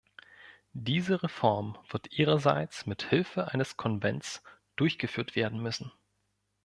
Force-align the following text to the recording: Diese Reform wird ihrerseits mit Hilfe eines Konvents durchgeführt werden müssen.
Diese 0.73 1.21
Reform 1.21 1.77
wird 1.91 2.11
ihrerseits 2.17 2.87
mit 2.87 3.03
Hilfe 3.07 3.49
eines 3.51 3.77
Konvents 3.77 4.41
durchgeführt 4.75 5.35
werden 5.35 5.59
müssen. 5.61 5.91